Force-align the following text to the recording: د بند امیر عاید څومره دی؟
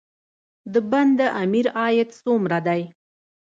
د 0.73 0.75
بند 0.91 1.19
امیر 1.43 1.67
عاید 1.79 2.09
څومره 2.21 2.57
دی؟ 2.67 2.81